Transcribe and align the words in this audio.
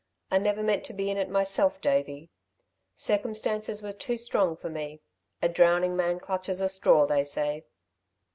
"I 0.31 0.39
never 0.39 0.63
meant 0.63 0.83
to 0.85 0.93
be 0.93 1.11
in 1.11 1.17
it 1.17 1.29
myself, 1.29 1.79
Davey. 1.79 2.31
Circumstances 2.95 3.83
were 3.83 3.91
too 3.91 4.17
strong 4.17 4.57
for 4.57 4.67
me. 4.67 4.99
A 5.43 5.47
drowning 5.47 5.95
man 5.95 6.19
clutches 6.19 6.59
a 6.59 6.69
straw, 6.69 7.05
they 7.05 7.23
say." 7.23 7.65